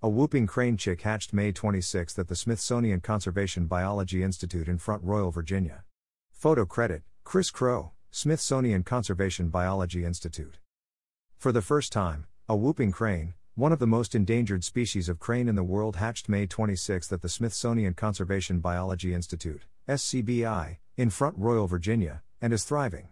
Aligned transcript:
A 0.00 0.08
whooping 0.08 0.46
crane 0.46 0.76
chick 0.76 1.02
hatched 1.02 1.32
May 1.32 1.50
26 1.50 2.20
at 2.20 2.28
the 2.28 2.36
Smithsonian 2.36 3.00
Conservation 3.00 3.66
Biology 3.66 4.22
Institute 4.22 4.68
in 4.68 4.78
Front 4.78 5.02
Royal, 5.02 5.32
Virginia. 5.32 5.82
Photo 6.30 6.64
credit 6.64 7.02
Chris 7.24 7.50
Crow, 7.50 7.90
Smithsonian 8.12 8.84
Conservation 8.84 9.48
Biology 9.48 10.04
Institute. 10.04 10.58
For 11.36 11.50
the 11.50 11.62
first 11.62 11.90
time, 11.90 12.26
a 12.48 12.54
whooping 12.54 12.92
crane, 12.92 13.34
one 13.56 13.72
of 13.72 13.80
the 13.80 13.88
most 13.88 14.14
endangered 14.14 14.62
species 14.62 15.08
of 15.08 15.18
crane 15.18 15.48
in 15.48 15.56
the 15.56 15.64
world, 15.64 15.96
hatched 15.96 16.28
May 16.28 16.46
26 16.46 17.12
at 17.12 17.20
the 17.20 17.28
Smithsonian 17.28 17.94
Conservation 17.94 18.60
Biology 18.60 19.12
Institute, 19.12 19.64
SCBI, 19.88 20.76
in 20.96 21.10
Front 21.10 21.34
Royal, 21.36 21.66
Virginia, 21.66 22.22
and 22.40 22.52
is 22.52 22.62
thriving. 22.62 23.08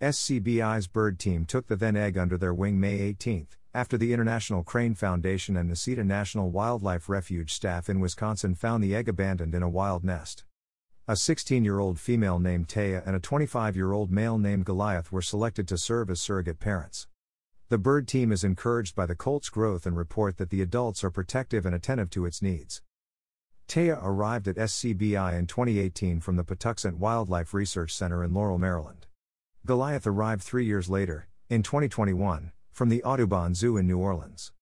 SCBI's 0.00 0.86
bird 0.86 1.18
team 1.18 1.44
took 1.44 1.66
the 1.66 1.74
then 1.74 1.96
egg 1.96 2.16
under 2.16 2.38
their 2.38 2.54
wing 2.54 2.78
May 2.78 3.00
18, 3.00 3.48
after 3.72 3.96
the 3.96 4.12
International 4.12 4.64
Crane 4.64 4.94
Foundation 4.94 5.56
and 5.56 5.70
Necedah 5.70 6.04
National 6.04 6.50
Wildlife 6.50 7.08
Refuge 7.08 7.52
staff 7.52 7.88
in 7.88 8.00
Wisconsin 8.00 8.56
found 8.56 8.82
the 8.82 8.96
egg 8.96 9.08
abandoned 9.08 9.54
in 9.54 9.62
a 9.62 9.68
wild 9.68 10.02
nest. 10.02 10.44
A 11.06 11.14
16 11.14 11.64
year 11.64 11.78
old 11.78 12.00
female 12.00 12.40
named 12.40 12.66
Taya 12.66 13.06
and 13.06 13.14
a 13.14 13.20
25 13.20 13.76
year 13.76 13.92
old 13.92 14.10
male 14.10 14.38
named 14.38 14.64
Goliath 14.64 15.12
were 15.12 15.22
selected 15.22 15.68
to 15.68 15.78
serve 15.78 16.10
as 16.10 16.20
surrogate 16.20 16.58
parents. 16.58 17.06
The 17.68 17.78
bird 17.78 18.08
team 18.08 18.32
is 18.32 18.42
encouraged 18.42 18.96
by 18.96 19.06
the 19.06 19.14
colt's 19.14 19.48
growth 19.48 19.86
and 19.86 19.96
report 19.96 20.38
that 20.38 20.50
the 20.50 20.62
adults 20.62 21.04
are 21.04 21.10
protective 21.10 21.64
and 21.64 21.74
attentive 21.74 22.10
to 22.10 22.26
its 22.26 22.42
needs. 22.42 22.82
Taya 23.68 24.00
arrived 24.02 24.48
at 24.48 24.56
SCBI 24.56 25.38
in 25.38 25.46
2018 25.46 26.18
from 26.18 26.34
the 26.34 26.42
Patuxent 26.42 26.98
Wildlife 26.98 27.54
Research 27.54 27.94
Center 27.94 28.24
in 28.24 28.34
Laurel, 28.34 28.58
Maryland. 28.58 29.06
Goliath 29.64 30.08
arrived 30.08 30.42
three 30.42 30.64
years 30.64 30.90
later, 30.90 31.28
in 31.48 31.62
2021, 31.62 32.50
from 32.72 32.88
the 32.88 33.02
Audubon 33.02 33.54
Zoo 33.54 33.76
in 33.76 33.86
New 33.86 33.98
Orleans. 33.98 34.52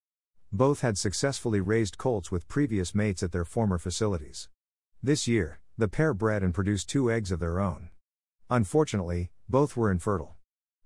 Both 0.51 0.81
had 0.81 0.97
successfully 0.97 1.61
raised 1.61 1.99
colts 1.99 2.31
with 2.31 2.49
previous 2.49 2.95
mates 2.95 3.23
at 3.23 3.33
their 3.33 3.45
former 3.45 3.79
facilities. 3.79 4.49
This 5.03 5.29
year, 5.29 5.61
the 5.77 5.89
pair 5.89 6.15
bred 6.15 6.43
and 6.43 6.55
produced 6.55 6.89
two 6.89 7.11
eggs 7.11 7.31
of 7.31 7.39
their 7.39 7.61
own. 7.61 7.91
Unfortunately, 8.51 9.31
both 9.49 9.77
were 9.77 9.91
infertile. 9.91 10.37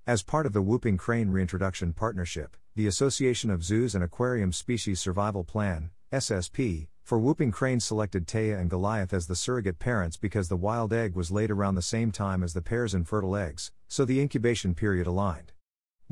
As 0.06 0.22
part 0.22 0.46
of 0.46 0.52
the 0.52 0.62
Whooping 0.62 0.96
Crane 0.96 1.30
Reintroduction 1.30 1.92
Partnership, 1.92 2.56
the 2.74 2.86
Association 2.86 3.50
of 3.50 3.62
Zoos 3.62 3.94
and 3.94 4.02
Aquarium 4.02 4.52
Species 4.52 4.98
Survival 4.98 5.44
Plan, 5.44 5.91
SSP, 6.12 6.89
for 7.02 7.18
Whooping 7.18 7.52
Crane 7.52 7.80
selected 7.80 8.27
Taya 8.27 8.61
and 8.61 8.68
Goliath 8.68 9.12
as 9.12 9.27
the 9.27 9.36
surrogate 9.36 9.78
parents 9.78 10.16
because 10.16 10.48
the 10.48 10.56
wild 10.56 10.92
egg 10.92 11.14
was 11.14 11.30
laid 11.30 11.50
around 11.50 11.74
the 11.74 11.83
same 11.83 12.11
time 12.11 12.42
as 12.42 12.52
the 12.52 12.62
pair's 12.62 12.94
infertile 12.94 13.36
eggs, 13.36 13.70
so 13.89 14.05
the 14.05 14.20
incubation 14.20 14.74
period 14.74 15.06
aligned. 15.06 15.52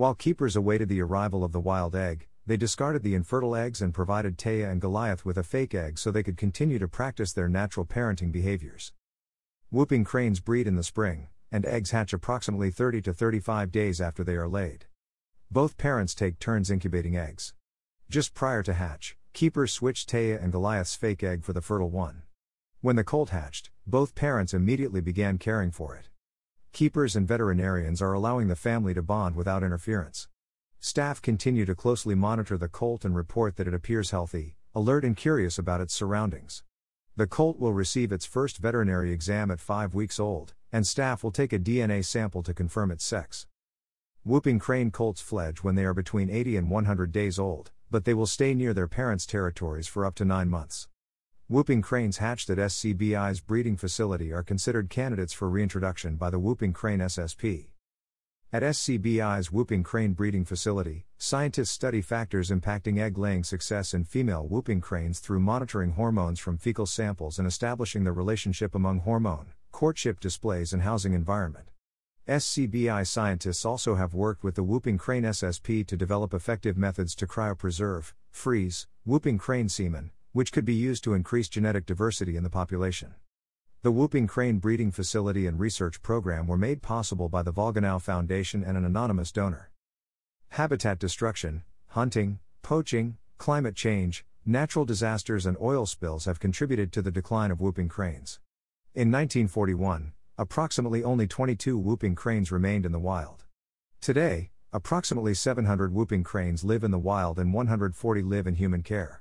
While 0.00 0.14
keepers 0.14 0.56
awaited 0.56 0.88
the 0.88 1.02
arrival 1.02 1.44
of 1.44 1.52
the 1.52 1.60
wild 1.60 1.94
egg, 1.94 2.26
they 2.46 2.56
discarded 2.56 3.02
the 3.02 3.14
infertile 3.14 3.54
eggs 3.54 3.82
and 3.82 3.92
provided 3.92 4.38
Taya 4.38 4.72
and 4.72 4.80
Goliath 4.80 5.26
with 5.26 5.36
a 5.36 5.42
fake 5.42 5.74
egg 5.74 5.98
so 5.98 6.10
they 6.10 6.22
could 6.22 6.38
continue 6.38 6.78
to 6.78 6.88
practice 6.88 7.34
their 7.34 7.50
natural 7.50 7.84
parenting 7.84 8.32
behaviors. 8.32 8.94
Whooping 9.70 10.04
cranes 10.04 10.40
breed 10.40 10.66
in 10.66 10.76
the 10.76 10.82
spring, 10.82 11.28
and 11.52 11.66
eggs 11.66 11.90
hatch 11.90 12.14
approximately 12.14 12.70
30 12.70 13.02
to 13.02 13.12
35 13.12 13.70
days 13.70 14.00
after 14.00 14.24
they 14.24 14.36
are 14.36 14.48
laid. 14.48 14.86
Both 15.50 15.76
parents 15.76 16.14
take 16.14 16.38
turns 16.38 16.70
incubating 16.70 17.18
eggs. 17.18 17.52
Just 18.08 18.32
prior 18.32 18.62
to 18.62 18.72
hatch, 18.72 19.18
keepers 19.34 19.70
switched 19.70 20.08
Taya 20.08 20.42
and 20.42 20.50
Goliath's 20.50 20.96
fake 20.96 21.22
egg 21.22 21.44
for 21.44 21.52
the 21.52 21.60
fertile 21.60 21.90
one. 21.90 22.22
When 22.80 22.96
the 22.96 23.04
colt 23.04 23.28
hatched, 23.28 23.68
both 23.86 24.14
parents 24.14 24.54
immediately 24.54 25.02
began 25.02 25.36
caring 25.36 25.70
for 25.70 25.94
it. 25.94 26.08
Keepers 26.72 27.16
and 27.16 27.26
veterinarians 27.26 28.00
are 28.00 28.12
allowing 28.12 28.46
the 28.48 28.56
family 28.56 28.94
to 28.94 29.02
bond 29.02 29.34
without 29.34 29.62
interference. 29.64 30.28
Staff 30.78 31.20
continue 31.20 31.66
to 31.66 31.74
closely 31.74 32.14
monitor 32.14 32.56
the 32.56 32.68
colt 32.68 33.04
and 33.04 33.14
report 33.14 33.56
that 33.56 33.66
it 33.66 33.74
appears 33.74 34.12
healthy, 34.12 34.54
alert, 34.74 35.04
and 35.04 35.16
curious 35.16 35.58
about 35.58 35.80
its 35.80 35.92
surroundings. 35.92 36.62
The 37.16 37.26
colt 37.26 37.58
will 37.58 37.72
receive 37.72 38.12
its 38.12 38.24
first 38.24 38.58
veterinary 38.58 39.12
exam 39.12 39.50
at 39.50 39.60
5 39.60 39.94
weeks 39.94 40.20
old, 40.20 40.54
and 40.72 40.86
staff 40.86 41.24
will 41.24 41.32
take 41.32 41.52
a 41.52 41.58
DNA 41.58 42.04
sample 42.04 42.42
to 42.44 42.54
confirm 42.54 42.92
its 42.92 43.04
sex. 43.04 43.46
Whooping 44.24 44.60
crane 44.60 44.90
colts 44.90 45.20
fledge 45.20 45.64
when 45.64 45.74
they 45.74 45.84
are 45.84 45.92
between 45.92 46.30
80 46.30 46.56
and 46.56 46.70
100 46.70 47.10
days 47.10 47.38
old, 47.38 47.72
but 47.90 48.04
they 48.04 48.14
will 48.14 48.26
stay 48.26 48.54
near 48.54 48.72
their 48.72 48.86
parents' 48.86 49.26
territories 49.26 49.88
for 49.88 50.06
up 50.06 50.14
to 50.14 50.24
9 50.24 50.48
months. 50.48 50.88
Whooping 51.50 51.82
cranes 51.82 52.18
hatched 52.18 52.48
at 52.50 52.58
SCBI's 52.58 53.40
breeding 53.40 53.76
facility 53.76 54.32
are 54.32 54.44
considered 54.44 54.88
candidates 54.88 55.32
for 55.32 55.50
reintroduction 55.50 56.14
by 56.14 56.30
the 56.30 56.38
Whooping 56.38 56.72
Crane 56.72 57.00
SSP. 57.00 57.70
At 58.52 58.62
SCBI's 58.62 59.50
Whooping 59.50 59.82
Crane 59.82 60.12
breeding 60.12 60.44
facility, 60.44 61.06
scientists 61.18 61.72
study 61.72 62.02
factors 62.02 62.52
impacting 62.52 63.00
egg 63.00 63.18
laying 63.18 63.42
success 63.42 63.94
in 63.94 64.04
female 64.04 64.46
whooping 64.46 64.80
cranes 64.80 65.18
through 65.18 65.40
monitoring 65.40 65.94
hormones 65.94 66.38
from 66.38 66.56
fecal 66.56 66.86
samples 66.86 67.36
and 67.40 67.48
establishing 67.48 68.04
the 68.04 68.12
relationship 68.12 68.76
among 68.76 69.00
hormone, 69.00 69.46
courtship 69.72 70.20
displays, 70.20 70.72
and 70.72 70.82
housing 70.82 71.14
environment. 71.14 71.72
SCBI 72.28 73.04
scientists 73.04 73.64
also 73.64 73.96
have 73.96 74.14
worked 74.14 74.44
with 74.44 74.54
the 74.54 74.62
Whooping 74.62 74.98
Crane 74.98 75.24
SSP 75.24 75.84
to 75.88 75.96
develop 75.96 76.32
effective 76.32 76.76
methods 76.76 77.12
to 77.16 77.26
cryopreserve, 77.26 78.12
freeze, 78.30 78.86
whooping 79.04 79.38
crane 79.38 79.68
semen, 79.68 80.12
which 80.32 80.52
could 80.52 80.64
be 80.64 80.74
used 80.74 81.02
to 81.04 81.14
increase 81.14 81.48
genetic 81.48 81.86
diversity 81.86 82.36
in 82.36 82.42
the 82.42 82.50
population. 82.50 83.14
The 83.82 83.90
Whooping 83.90 84.26
Crane 84.26 84.58
Breeding 84.58 84.92
Facility 84.92 85.46
and 85.46 85.58
Research 85.58 86.02
Program 86.02 86.46
were 86.46 86.58
made 86.58 86.82
possible 86.82 87.28
by 87.28 87.42
the 87.42 87.52
Volgenau 87.52 87.98
Foundation 88.00 88.62
and 88.62 88.76
an 88.76 88.84
anonymous 88.84 89.32
donor. 89.32 89.70
Habitat 90.50 90.98
destruction, 90.98 91.62
hunting, 91.88 92.40
poaching, 92.62 93.16
climate 93.38 93.74
change, 93.74 94.24
natural 94.44 94.84
disasters, 94.84 95.46
and 95.46 95.56
oil 95.60 95.86
spills 95.86 96.26
have 96.26 96.38
contributed 96.38 96.92
to 96.92 97.02
the 97.02 97.10
decline 97.10 97.50
of 97.50 97.60
whooping 97.60 97.88
cranes. 97.88 98.38
In 98.94 99.10
1941, 99.10 100.12
approximately 100.36 101.02
only 101.02 101.26
22 101.26 101.76
whooping 101.76 102.14
cranes 102.14 102.52
remained 102.52 102.86
in 102.86 102.92
the 102.92 102.98
wild. 102.98 103.44
Today, 104.00 104.50
approximately 104.72 105.34
700 105.34 105.92
whooping 105.92 106.22
cranes 106.22 106.64
live 106.64 106.84
in 106.84 106.90
the 106.90 106.98
wild 106.98 107.38
and 107.38 107.52
140 107.52 108.22
live 108.22 108.46
in 108.46 108.54
human 108.54 108.82
care. 108.82 109.18